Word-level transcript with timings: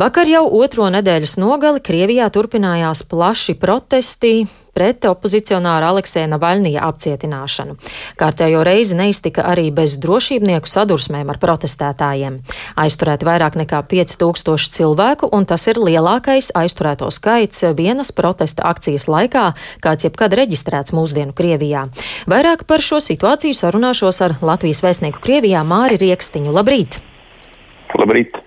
Vakar 0.00 0.24
jau 0.30 0.46
otro 0.56 0.86
nedēļas 0.88 1.34
nogali 1.36 1.80
Krievijā 1.84 2.30
turpinājās 2.32 3.02
plaši 3.04 3.52
protesti 3.60 4.46
pret 4.72 5.04
opozicionāra 5.04 5.90
Aleksēna 5.92 6.38
Navaļnija 6.38 6.86
apcietināšanu. 6.86 7.74
Kārtējo 8.16 8.62
reizi 8.64 8.96
neiztika 8.96 9.44
arī 9.50 9.66
bez 9.76 9.98
drošībnieku 10.00 10.70
sadursmēm 10.72 11.28
ar 11.34 11.40
protestētājiem. 11.42 12.38
Aizturēti 12.80 13.28
vairāk 13.28 13.60
nekā 13.60 13.82
5000 13.92 14.72
cilvēku, 14.78 15.28
un 15.36 15.44
tas 15.44 15.68
ir 15.68 15.82
lielākais 15.84 16.48
aizturēto 16.56 17.10
skaits 17.12 17.66
vienas 17.76 18.14
protesta 18.16 18.70
akcijas 18.72 19.04
laikā, 19.10 19.50
kāds 19.84 20.08
jebkad 20.08 20.38
reģistrēts 20.40 20.96
mūsdienu 20.96 21.36
Krievijā. 21.36 21.90
Vairāk 22.30 22.64
par 22.64 22.80
šo 22.80 23.02
situāciju 23.04 23.58
sarunāšos 23.58 24.24
ar 24.24 24.40
Latvijas 24.40 24.80
vēstnieku 24.86 25.20
Krievijā 25.20 25.60
Māri 25.60 26.00
Riekstiņu. 26.00 26.56
Labrīt! 26.56 27.02
Labrīt! 28.00 28.40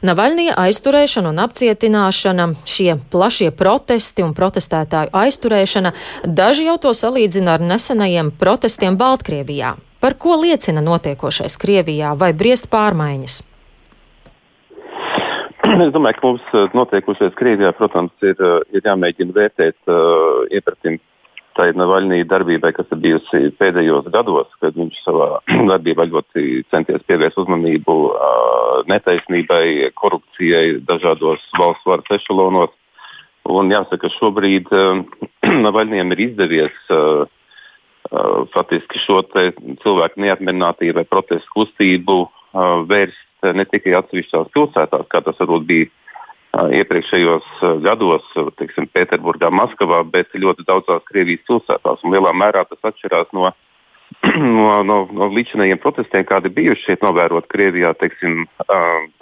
Navaļnija 0.00 0.54
aizturēšana 0.56 1.28
un 1.28 1.42
apcietināšana, 1.42 2.46
šie 2.64 2.94
plašie 3.12 3.50
protesti 3.52 4.24
un 4.24 4.32
protestētāju 4.36 5.12
aizturēšana, 5.12 5.92
daži 6.24 6.64
jau 6.70 6.78
to 6.80 6.94
salīdzina 6.96 7.58
ar 7.58 7.64
nesenajiem 7.64 8.30
protestiem 8.40 8.96
Baltkrievijā. 9.00 9.74
Par 10.00 10.16
ko 10.16 10.38
liecina 10.40 10.80
notiekošais 10.80 11.58
Krievijā 11.60 12.14
vai 12.16 12.32
briest 12.32 12.70
pārmaiņas? 12.72 13.42
Es 15.84 15.92
domāju, 15.92 16.16
ka 16.16 16.26
mums 16.26 16.48
eh, 16.56 16.72
notiekušais 16.74 17.36
Krievijā, 17.36 17.74
protams, 17.76 18.16
ir, 18.24 18.40
eh, 18.40 18.56
ir 18.72 18.88
jāmēģina 18.88 19.36
vērtēt 19.36 19.76
uh, 19.84 20.48
iepratim 20.48 20.96
tai 21.60 21.74
Navaļnija 21.76 22.24
darbībai, 22.30 22.72
kas 22.72 22.88
ir 22.94 23.00
bijusi 23.04 23.50
pēdējos 23.60 24.08
gados, 24.14 24.48
kad 24.62 24.76
viņš 24.78 25.00
savā 25.04 25.28
darbībā 25.70 26.06
ļoti 26.08 26.64
centies 26.72 27.04
pievērst 27.08 27.40
uzmanību 27.42 27.96
netaisnībai, 28.88 29.90
korupcijai 30.00 30.80
dažādos 30.88 31.44
valsts 31.58 31.88
varas 31.88 32.16
ešalonos. 32.16 32.72
Un 33.50 33.72
jāsaka, 33.72 34.06
ka 34.06 34.14
šobrīd 34.16 34.72
Navaļnijam 35.66 36.16
ir 36.16 36.24
izdevies 36.30 36.80
faktiski 38.54 38.98
šo 39.04 39.20
cilvēku 39.30 40.22
neapmierinātību 40.24 40.96
vai 40.96 41.06
protestu 41.06 41.52
kustību 41.58 42.22
vērst 42.88 43.52
ne 43.56 43.64
tikai 43.68 43.92
atsevišķās 44.00 44.48
pilsētās, 44.56 45.06
kā 45.12 45.20
tas 45.24 45.38
varbūt 45.38 45.66
bija 45.68 45.90
iepriekšējos 46.52 47.48
gados, 47.84 48.26
teiksim, 48.58 48.88
Pēterburgā, 48.90 49.50
Maskavā, 49.54 50.02
bet 50.04 50.34
ļoti 50.34 50.66
daudzās 50.66 51.04
Krievijas 51.08 51.44
pilsētās. 51.48 52.02
Lielā 52.04 52.32
mērā 52.34 52.64
tas 52.68 52.90
atšķirās 52.90 53.30
no, 53.36 53.52
no, 54.58 54.80
no, 54.86 55.00
no 55.14 55.30
līdzinējiem 55.30 55.80
protestiem, 55.82 56.26
kādi 56.28 56.52
bijuši 56.54 56.88
šeit 56.88 57.06
novērot 57.06 57.48
Krievijā, 57.50 57.94
teiksim, 58.00 58.46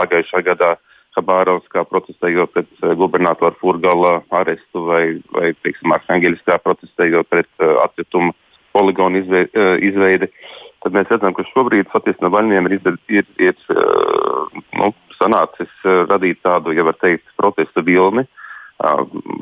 pagājušā 0.01 0.45
gadā. 0.53 0.77
Habārovskā 1.19 1.83
protestējot 1.89 2.53
pret 2.55 2.83
gubernatora 3.01 3.57
Furgala 3.59 4.20
arestu 4.39 4.85
vai, 4.87 5.03
vai 5.35 5.48
teiksim, 5.65 5.91
Arhangeliskā 5.97 6.61
protestējot 6.63 7.27
pret 7.33 7.48
atkritumu 7.83 8.37
poligonu 8.77 9.25
izveidi. 9.83 10.29
Tad 10.85 10.95
mēs 10.95 11.11
redzam, 11.11 11.35
ka 11.35 11.42
šobrīd 11.48 11.91
Fatisna 11.91 12.31
Vaļņiem 12.31 12.69
ir, 12.69 12.77
ir, 12.79 12.98
ir, 13.19 13.27
ir 13.48 13.57
nu, 14.79 14.93
sanācis 15.19 15.71
eh, 15.85 16.05
radīt 16.09 16.43
tādu, 16.45 16.75
ja 16.77 16.87
var 16.87 16.99
teikt, 17.01 17.27
protesta 17.41 17.85
vilni. 17.85 18.27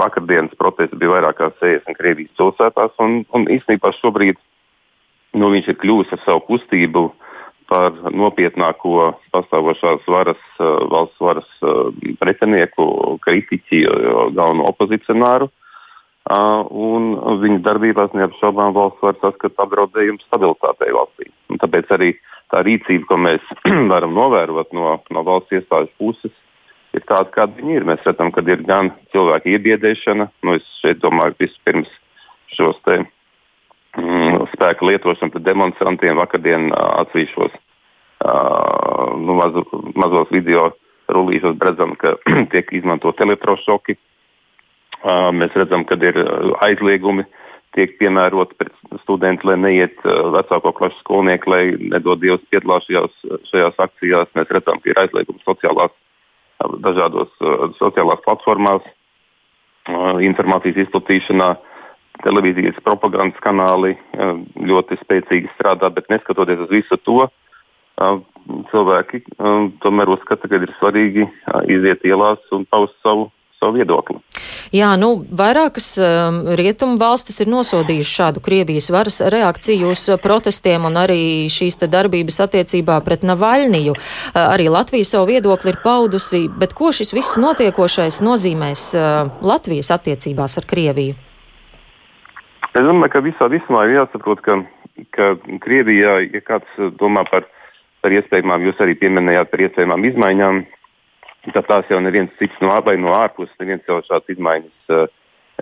Vakardienas 0.00 0.56
protesti 0.56 0.96
bija 0.96 1.12
vairāk 1.12 1.36
kā 1.36 1.50
60 1.60 1.98
Krievijas 1.98 2.32
pilsētās, 2.38 2.94
un, 3.04 3.18
un 3.36 3.42
īstenībā 3.52 3.90
šobrīd 3.98 4.38
nu, 5.36 5.50
viņš 5.52 5.68
ir 5.68 5.76
kļuvis 5.82 6.14
ar 6.16 6.22
savu 6.22 6.40
kustību 6.46 7.02
par 7.68 7.92
nopietnāko 8.16 9.10
pastāvošās 9.34 10.06
varas, 10.08 10.40
valsts 10.56 11.20
varas 11.20 11.50
pretinieku, 12.22 12.86
kritiķi, 13.26 13.82
galveno 14.38 14.70
opozicionāru. 14.70 15.50
Un 16.86 17.12
viņa 17.42 17.60
darbībās 17.66 18.16
neapšaubām 18.16 18.72
valsts 18.78 19.04
var 19.04 19.20
saskatīt 19.20 19.60
apdraudējumu 19.66 20.24
stabilitātei 20.24 20.96
valstī. 20.96 21.28
Un 21.52 21.60
tāpēc 21.60 21.92
arī 21.98 22.14
uh, 22.14 22.35
tā 22.52 22.62
rīcība, 22.66 23.06
ko 23.10 23.18
mēs 23.20 23.52
varam 23.92 24.14
novērot 24.16 24.72
no, 24.76 24.96
no 25.12 25.24
valsts 25.26 25.58
iestāžu 25.58 25.90
puses, 26.00 26.34
ir 26.96 27.04
tāda, 27.08 27.28
kāda 27.34 27.58
viņi 27.58 27.78
ir. 27.80 27.86
Mēs 27.88 28.06
redzam, 28.06 28.32
ka 28.34 28.44
ir 28.46 28.64
gan 28.68 28.92
cilvēku 29.14 29.52
iebiedēšana, 29.54 30.30
nu, 30.46 30.56
es 30.58 30.66
šeit 30.80 31.02
domāju, 31.02 31.36
vispirms 31.42 31.92
šos 32.56 32.78
te, 32.86 33.02
mm, 33.98 34.46
spēku 34.54 34.88
lietošanu 34.90 35.34
pret 35.34 35.46
demonstrantiem. 35.46 36.18
Vakardien 36.20 36.70
atsevišķos 36.72 37.54
uh, 37.54 39.14
nu, 39.20 39.38
mazu, 39.38 39.66
mazos 39.98 40.32
video 40.34 40.70
rullīšos 41.12 41.58
redzam, 41.62 41.96
ka 42.00 42.16
tiek 42.52 42.70
izmantot 42.76 43.20
elektrošoki. 43.26 43.98
Uh, 45.06 45.28
mēs 45.36 45.52
redzam, 45.58 45.84
ka 45.86 45.98
ir 46.00 46.16
aizliegumi 46.64 47.26
uh, 47.26 47.42
tiek 47.76 47.94
piemērota 48.00 48.56
pret 48.58 48.74
studentiem, 49.02 49.50
lai 49.50 49.56
neiet 49.60 49.96
uh, 50.04 50.30
vecāko 50.34 50.72
klašu 50.76 50.98
skolnieki, 51.02 51.50
lai 51.52 51.62
nedod 51.92 52.20
Dievs 52.22 52.44
piedalās 52.50 52.86
šajās, 52.88 53.14
šajās 53.50 53.80
akcijās. 53.86 54.32
Mēs 54.38 54.52
redzam, 54.56 54.80
ka 54.82 54.90
ir 54.90 55.00
aizliegums 55.02 55.44
sociālās, 55.46 55.94
uh, 55.94 56.76
dažādos 56.84 57.32
uh, 57.40 57.68
sociālās 57.80 58.22
platformās, 58.26 58.86
informācijas 60.26 60.80
izplatīšanā. 60.82 61.52
Televīzijas 62.24 62.80
propagandas 62.82 63.38
kanāli 63.44 63.92
ļoti 64.56 64.96
spēcīgi 64.98 65.52
strādā, 65.52 65.92
bet 65.94 66.08
neskatoties 66.10 66.64
uz 66.64 66.72
visu 66.72 66.96
to, 67.06 67.28
cilvēki 68.72 69.22
tomēr 69.84 70.14
uzskata, 70.16 70.48
ka 70.48 70.58
ir 70.58 70.72
svarīgi 70.80 71.28
iziet 71.70 72.08
ielās 72.08 72.42
un 72.56 72.66
paust 72.72 72.96
savu, 73.04 73.28
savu 73.60 73.78
viedokli. 73.78 74.18
Jā, 74.74 74.92
nu, 74.98 75.12
vairākas 75.38 75.92
um, 76.00 76.40
rietumu 76.58 76.98
valstis 76.98 77.38
ir 77.42 77.50
nosodījušas 77.52 78.14
šādu 78.18 78.42
Krievijas 78.42 78.88
varas 78.90 79.20
reakciju 79.22 79.92
uz 79.94 80.06
uh, 80.10 80.18
protestiem 80.22 80.88
un 80.88 80.98
arī 80.98 81.46
šīs 81.52 81.78
te 81.82 81.90
darbības 81.90 82.40
attiecībā 82.46 82.98
pret 83.06 83.22
Navaļniju. 83.26 83.94
Uh, 83.94 84.40
arī 84.42 84.66
Latvija 84.72 85.06
savu 85.06 85.30
viedokli 85.30 85.74
ir 85.74 85.80
paudusi, 85.84 86.46
bet 86.50 86.74
ko 86.74 86.90
šis 86.94 87.14
viss 87.14 87.38
notiekošais 87.42 88.18
nozīmēs 88.26 88.88
uh, 88.98 89.30
Latvijas 89.46 89.92
attiecībās 89.94 90.58
ar 90.58 90.66
Krieviju? 90.66 91.18
Es 92.76 92.84
domāju, 92.84 93.12
ka 93.14 93.22
visā 93.24 93.46
vismā 93.48 93.86
ir 93.86 94.00
jāsaprot, 94.00 94.42
ka, 94.44 94.58
ka 95.16 95.34
Krievijā, 95.64 96.18
ja 96.26 96.42
kāds 96.44 96.80
domā 97.00 97.22
par, 97.30 97.46
par 98.04 98.12
iespējamām, 98.12 98.66
jūs 98.66 98.82
arī 98.84 98.98
pieminējāt 99.00 99.52
par 99.52 99.62
iespējamām 99.64 100.04
izmaiņām, 100.10 100.64
tad 101.54 101.68
tās 101.68 101.90
jau 101.90 102.00
neviens 102.02 102.32
cits 102.40 102.58
no, 102.62 102.72
no 102.98 103.14
ārpuses, 103.14 103.54
neviens 103.60 103.84
jau 103.88 104.00
šādas 104.06 104.34
izmaiņas 104.34 104.94
uh, 104.94 105.06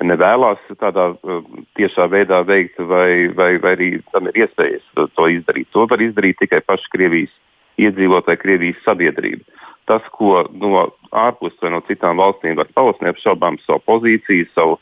nevēlas 0.02 0.62
tādā 0.80 1.10
uh, 1.14 1.42
tiešā 1.78 2.08
veidā 2.10 2.40
veikt, 2.46 2.78
vai, 2.78 3.28
vai, 3.36 3.54
vai 3.62 3.74
arī 3.76 3.90
tam 4.12 4.30
ir 4.30 4.44
iespējas 4.44 4.86
to 4.96 5.28
izdarīt. 5.28 5.68
To 5.72 5.86
var 5.90 6.02
izdarīt 6.02 6.40
tikai 6.40 6.62
paši 6.66 6.90
Krievijas 6.94 7.34
iedzīvotāji, 7.80 8.40
Krievijas 8.40 8.82
sabiedrība. 8.86 9.44
Tas, 9.84 10.04
ko 10.16 10.46
no 10.56 10.86
ārpuses 11.12 11.60
vai 11.60 11.74
no 11.74 11.82
citām 11.84 12.20
valstīm 12.22 12.56
var 12.56 12.70
paust, 12.74 13.02
neapšaubām 13.04 13.58
savu 13.66 13.82
pozīciju, 13.84 14.48
savu, 14.54 14.78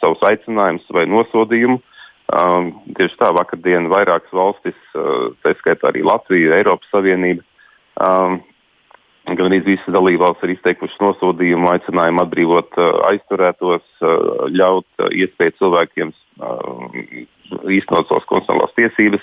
savus 0.00 0.22
aicinājumus 0.28 0.90
vai 0.92 1.06
nosodījumu. 1.08 1.80
Um, 2.32 2.70
tieši 2.96 3.18
tā 3.20 3.28
vakardien 3.34 3.90
vairākas 3.92 4.32
valstis, 4.32 4.76
uh, 4.96 5.32
tā 5.44 5.52
skaitā 5.58 5.90
arī 5.90 6.04
Latvija, 6.06 6.54
Eiropas 6.60 6.88
Savienība, 6.92 7.42
um, 8.00 8.38
Gan 9.22 9.46
arī 9.46 9.60
visas 9.62 9.94
dalībvalstis 9.94 10.48
ir 10.48 10.54
izteikušas 10.56 10.98
nosodījumu, 10.98 11.68
aicinājumu 11.70 12.24
atbrīvot 12.24 12.74
uh, 12.74 12.88
aizturētos, 13.12 13.84
uh, 14.02 14.48
ļaut 14.50 14.88
uh, 14.98 15.12
iespēju 15.14 15.54
cilvēkiem 15.60 16.10
īstenot 17.70 18.08
savas 18.08 18.26
konstitucionālās 18.26 18.74
tiesības. 18.74 19.22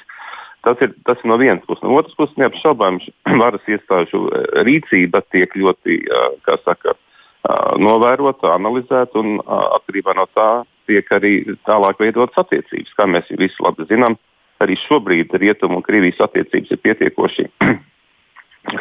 Tas 0.64 0.80
ir, 0.86 0.94
tas 1.08 1.20
ir 1.20 1.32
no 1.32 1.36
vienas 1.42 1.66
puses. 1.68 1.84
No 1.84 1.98
otras 2.00 2.16
puses, 2.16 2.38
neapšaubām, 2.40 3.02
varas 3.44 3.68
iestāžu 3.68 4.28
rīcība 4.68 5.24
tiek 5.34 5.56
ļoti 5.60 6.00
saka, 6.64 6.96
novērota, 7.80 8.54
analizēta 8.56 9.20
un 9.20 9.40
atkarībā 9.48 10.16
no 10.16 10.28
tā 10.36 10.50
tiek 10.88 11.12
arī 11.16 11.34
tālāk 11.68 12.00
veidotas 12.00 12.40
attiecības. 12.44 12.96
Kā 12.96 13.08
mēs 13.10 13.32
visi 13.40 13.64
labi 13.64 13.88
zinām, 13.92 14.16
arī 14.64 14.80
šobrīd 14.88 15.36
Rietumu 15.40 15.80
un 15.80 15.86
Krievijas 15.86 16.22
attiecības 16.28 16.76
ir 16.76 16.84
pietiekoši 16.88 17.48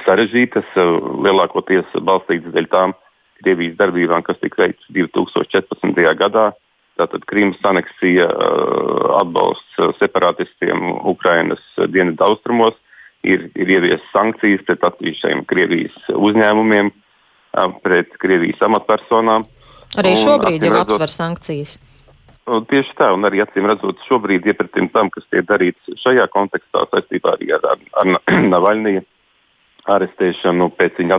sarežģītas, 0.05 0.69
eh, 0.77 0.89
lielākoties 1.25 1.93
balstītas 2.05 2.55
dēļ 2.55 2.69
tām 2.73 2.95
Krievijas 3.39 3.77
darbībām, 3.79 4.25
kas 4.27 4.39
tika 4.43 4.65
veikts 4.65 4.89
2014. 4.91 6.15
gadā. 6.19 6.53
Tātad 6.99 7.25
Krimas 7.31 7.59
aneksija, 7.63 8.27
eh, 8.27 9.21
atbalsts 9.21 9.79
eh, 9.79 9.93
separatistiem 10.01 11.07
Ukrainas 11.07 11.63
dienvidu 11.77 12.25
austrumos, 12.25 12.75
ir, 13.23 13.51
ir 13.55 13.67
ieviestas 13.67 14.09
sankcijas 14.13 14.65
pret 14.67 14.81
atsevišķiem 14.83 15.45
Krievijas 15.47 15.95
uzņēmumiem, 16.09 16.91
pret 17.83 18.11
Krievijas 18.19 18.61
amatpersonām. 18.63 19.47
Arī 19.99 20.15
šobrīd 20.15 20.63
jau 20.63 20.75
apsver 20.79 21.11
sankcijas. 21.11 21.79
Tieši 22.47 22.95
tā, 22.97 23.11
un 23.13 23.25
arī 23.25 23.43
acīm 23.43 23.67
redzot, 23.69 23.99
šobrīd 24.09 24.47
iepratim 24.47 24.89
tam, 24.89 25.11
kas 25.11 25.25
tiek 25.31 25.45
darīts 25.49 25.99
šajā 26.01 26.29
kontekstā 26.33 26.87
saistībā 26.93 27.35
ar, 27.35 27.67
ar, 27.73 27.79
ar 28.01 28.39
Navaļniju 28.53 29.03
arestēšanu 29.95 30.71
pēc 30.79 31.01
viņa 31.01 31.19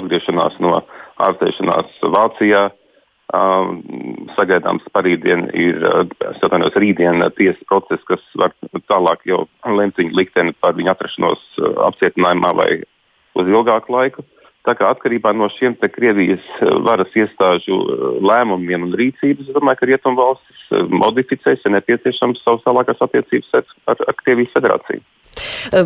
atgriešanās 0.00 0.58
no 0.64 0.80
ārstēšanās 1.20 1.98
Vācijā. 2.14 2.68
Sagaidāms 4.34 4.88
parīdien 4.90 5.44
ir 5.54 5.84
atvainojos, 5.86 6.78
rītdien 6.82 7.22
tiesas 7.38 7.62
process, 7.70 8.02
kas 8.08 8.24
var 8.34 8.56
tālāk 8.90 9.22
jau 9.30 9.44
lemt 9.70 10.00
viņa 10.00 10.16
likteni 10.18 10.54
par 10.58 10.74
viņa 10.78 10.96
atrašanos 10.96 11.44
apcietinājumā 11.86 12.50
vai 12.58 12.70
uz 13.38 13.52
ilgāku 13.52 13.94
laiku. 13.94 14.26
Tā 14.66 14.74
kā 14.76 14.90
atkarībā 14.92 15.30
no 15.32 15.46
šiem 15.54 15.76
Krievijas 15.78 16.44
varas 16.84 17.14
iestāžu 17.16 17.78
lēmumiem 18.20 18.90
un 18.90 18.98
rīcības, 18.98 19.46
es 19.46 19.54
domāju, 19.56 19.80
ka 19.80 19.88
Rietumvalstis 19.88 20.66
modificēs, 20.90 21.62
ja 21.64 21.72
nepieciešams, 21.78 22.42
savas 22.44 22.66
tālākās 22.66 23.00
attiecības 23.06 23.62
ar, 23.62 23.64
ar 23.94 24.18
Krievijas 24.20 24.52
federāciju. 24.58 25.00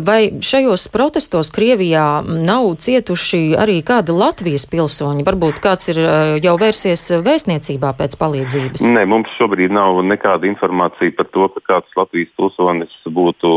Vai 0.05 0.19
šajos 0.43 0.87
protestos 0.93 1.51
Krievijā 1.55 2.05
nav 2.25 2.69
cietuši 2.83 3.55
arī 3.59 3.79
kādi 3.85 4.15
Latvijas 4.15 4.67
pilsoņi? 4.71 5.25
Varbūt 5.27 5.61
kāds 5.63 5.91
ir 5.93 6.01
eh, 6.01 6.31
jau 6.43 6.55
vērsies 6.61 7.07
vēstniecībā 7.25 7.93
pēc 7.99 8.17
palīdzības? 8.21 8.87
Nē, 8.95 9.05
mums 9.09 9.31
šobrīd 9.39 9.73
nav 9.75 10.01
nekāda 10.07 10.49
informācija 10.49 11.15
par 11.17 11.29
to, 11.33 11.47
ka 11.55 11.65
kāds 11.73 11.99
Latvijas 11.99 12.33
pilsonis 12.39 12.97
būtu, 13.05 13.55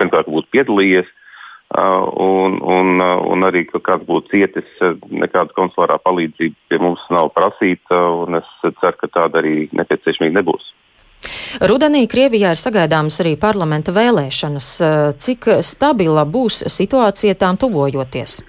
pirmkārt, 0.00 0.32
būtu 0.32 0.52
piedalījies. 0.56 1.12
Uh, 1.66 2.06
un, 2.22 2.60
un, 2.62 3.00
uh, 3.02 3.18
un 3.26 3.42
arī, 3.42 3.64
ka 3.66 3.80
kāds 3.82 4.06
būtu 4.06 4.30
cietis, 4.30 4.68
nekāda 5.10 5.50
konsulārā 5.56 5.96
palīdzība 5.98 6.54
pie 6.70 6.78
mums 6.78 7.02
nav 7.10 7.32
prasīta, 7.34 7.98
un 8.22 8.38
es 8.38 8.52
ceru, 8.62 8.94
ka 9.00 9.10
tāda 9.10 9.42
arī 9.42 9.66
nepieciešamība 9.74 10.38
nebūs. 10.38 10.70
Rudenī 11.64 12.04
Krievijā 12.10 12.52
ir 12.54 12.60
sagaidāmas 12.60 13.20
arī 13.22 13.36
parlamenta 13.40 13.94
vēlēšanas. 13.96 14.68
Cik 15.22 15.48
stabila 15.64 16.26
būs 16.28 16.64
situācija 16.72 17.36
tām 17.40 17.58
tuvojoties? 17.60 18.42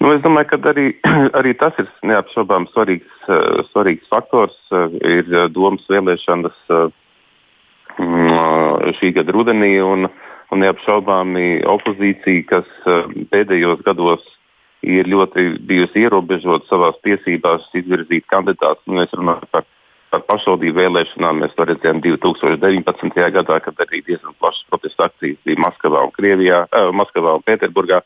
Nu, 0.00 0.12
es 0.12 0.20
domāju, 0.24 0.50
ka 0.52 0.60
arī, 0.72 0.86
arī 1.38 1.54
tas 1.58 1.76
ir 1.82 1.88
neapšaubām 2.06 2.68
svarīgs, 2.72 3.28
svarīgs 3.72 4.08
faktors. 4.12 4.56
Ir 5.00 5.28
domas 5.54 5.84
vēlēšanas 5.90 6.58
mm, 7.98 8.94
šī 9.00 9.12
gada 9.16 9.36
rudenī, 9.36 9.74
un, 9.82 10.08
un 10.52 10.64
neapšaubāmi 10.64 11.62
opozīcija, 11.76 12.48
kas 12.50 12.68
pēdējos 13.32 13.84
gados 13.86 14.24
ir 14.86 15.08
ļoti 15.10 15.48
bijusi 15.66 16.04
ierobežota 16.04 16.68
savā 16.70 16.92
tiesībās 17.04 17.66
izvirzīt 17.74 18.26
kandidātus. 18.30 18.84
Nu, 18.86 19.00
mēs 19.00 19.14
runājam 19.16 19.48
par 19.50 19.66
par 20.10 20.22
pašvaldību 20.28 20.78
vēlēšanām 20.78 21.42
mēs 21.42 21.54
to 21.56 21.66
redzējām 21.68 22.00
2019. 22.04 23.18
gadā, 23.34 23.58
kad 23.64 23.82
arī 23.86 24.02
diezgan 24.06 24.36
plašas 24.40 24.66
protesta 24.70 25.08
akcijas 25.10 25.40
bija 25.46 25.62
Maskavā 25.64 26.04
un, 26.06 26.14
Krievijā, 26.14 26.62
uh, 26.70 26.92
Maskavā 26.96 27.36
un 27.38 27.44
Pēterburgā. 27.46 28.02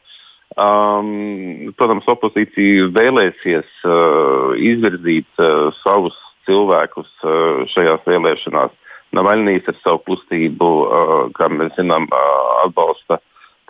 Um, 0.59 1.71
protams, 1.79 2.09
opozīcija 2.11 2.89
vēlēsies 2.97 3.69
uh, 3.87 4.57
izvirzīt 4.59 5.29
uh, 5.39 5.71
savus 5.85 6.17
cilvēkus 6.49 7.11
uh, 7.23 7.67
šajās 7.71 8.07
vēlēšanās. 8.09 8.75
Navaļnijas 9.15 9.71
ar 9.71 9.79
savu 9.83 10.03
kustību, 10.07 10.71
uh, 10.83 11.15
kā 11.37 11.51
mēs 11.53 11.77
zinām, 11.79 12.09
uh, 12.11 12.65
atbalsta 12.65 13.21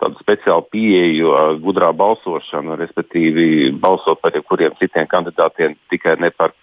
tādu 0.01 0.17
speciālu 0.21 0.65
pieeju, 0.73 1.29
uh, 1.29 1.53
gudrā 1.61 1.91
balsošanu, 1.93 2.79
respektīvi 2.81 3.69
balsot 3.77 4.21
par 4.21 4.33
jebkuriem 4.37 4.73
citiem 4.81 5.09
kandidātiem, 5.09 5.77
tikai 5.93 6.17
ne 6.21 6.33
par 6.33 6.55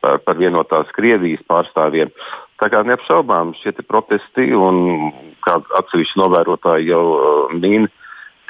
par, 0.00 0.18
par 0.24 0.38
vienotās 0.40 0.90
Krievijas 0.96 1.44
pārstāvjiem. 1.50 2.12
Tā 2.60 2.70
kā 2.72 2.82
neapšaubām 2.88 3.52
šie 3.60 3.74
protesti, 3.84 4.48
un 4.56 5.12
kā 5.44 5.58
atsevišķi 5.80 6.20
novērotāji 6.22 6.90
jau 6.90 7.04
uh, 7.12 7.54
min, 7.54 7.88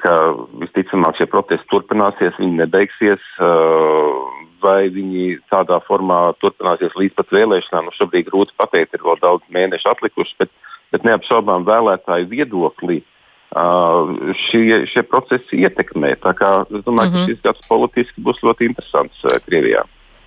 ka 0.03 0.37
visticamāk 0.63 1.19
šie 1.19 1.27
protesti 1.31 1.67
turpināsies, 1.73 2.39
viņi 2.39 2.63
nebeigsies. 2.63 3.31
Uh, 3.41 4.45
vai 4.63 4.89
viņi 4.93 5.37
tādā 5.53 5.79
formā 5.87 6.33
turpināsies 6.41 6.95
līdz 6.97 7.17
pat 7.19 7.35
vēlēšanām, 7.35 7.89
nu 7.89 7.97
šobrīd 7.97 8.31
grūti 8.31 8.57
pateikt, 8.59 8.97
ir 8.97 9.05
vēl 9.05 9.19
daudz 9.23 9.45
mēnešu 9.53 9.91
atlikuši, 9.93 10.37
bet, 10.41 10.53
bet 10.95 11.05
neapšaubām 11.07 11.67
vēlētāju 11.69 12.31
viedokli 12.31 13.03
uh, 13.03 14.33
šie, 14.47 14.87
šie 14.91 15.05
procesi 15.07 15.61
ietekmē. 15.67 16.15
Tā 16.25 16.33
kā 16.39 16.53
es 16.71 16.87
domāju, 16.87 17.13
mm 17.13 17.15
-hmm. 17.15 17.21
ka 17.21 17.21
mhm. 17.21 17.29
šis 17.29 17.45
gads 17.45 17.69
politiski 17.69 18.27
būs 18.29 18.43
ļoti 18.43 18.71
interesants 18.71 19.25
uh, 19.25 19.39
Krievijā. 19.47 19.85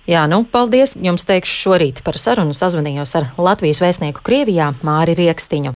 Jā, 0.08 0.22
nu, 0.24 0.46
paldies 0.48 0.94
jums 0.96 1.26
teikšu 1.28 1.56
šorīt 1.66 1.98
par 2.06 2.16
sarunu. 2.16 2.54
Sazvanījos 2.56 3.12
ar 3.18 3.26
Latvijas 3.36 3.82
vēstnieku 3.84 4.24
Krievijā 4.24 4.70
Māri 4.86 5.12
Riekstiņu. 5.18 5.68